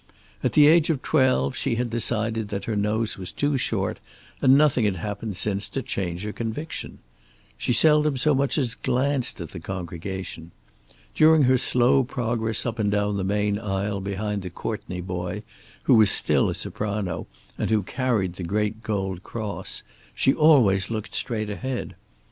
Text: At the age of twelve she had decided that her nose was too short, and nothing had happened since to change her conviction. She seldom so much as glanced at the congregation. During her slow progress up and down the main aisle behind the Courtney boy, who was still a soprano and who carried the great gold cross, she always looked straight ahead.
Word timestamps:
At 0.43 0.53
the 0.53 0.65
age 0.65 0.89
of 0.89 1.03
twelve 1.03 1.55
she 1.55 1.75
had 1.75 1.91
decided 1.91 2.47
that 2.49 2.65
her 2.65 2.75
nose 2.75 3.19
was 3.19 3.31
too 3.31 3.55
short, 3.55 3.99
and 4.41 4.57
nothing 4.57 4.83
had 4.85 4.95
happened 4.95 5.37
since 5.37 5.67
to 5.67 5.83
change 5.83 6.23
her 6.23 6.33
conviction. 6.33 6.97
She 7.55 7.71
seldom 7.71 8.17
so 8.17 8.33
much 8.33 8.57
as 8.57 8.73
glanced 8.73 9.39
at 9.41 9.51
the 9.51 9.59
congregation. 9.59 10.53
During 11.13 11.43
her 11.43 11.59
slow 11.59 12.03
progress 12.03 12.65
up 12.65 12.79
and 12.79 12.89
down 12.91 13.17
the 13.17 13.23
main 13.23 13.59
aisle 13.59 14.01
behind 14.01 14.41
the 14.41 14.49
Courtney 14.49 15.01
boy, 15.01 15.43
who 15.83 15.93
was 15.93 16.09
still 16.09 16.49
a 16.49 16.55
soprano 16.55 17.27
and 17.59 17.69
who 17.69 17.83
carried 17.83 18.37
the 18.37 18.43
great 18.43 18.81
gold 18.81 19.21
cross, 19.21 19.83
she 20.15 20.33
always 20.33 20.89
looked 20.89 21.13
straight 21.13 21.51
ahead. 21.51 21.93